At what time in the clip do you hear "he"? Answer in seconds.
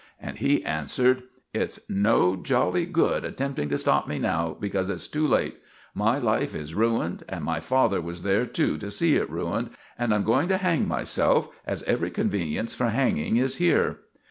0.39-0.65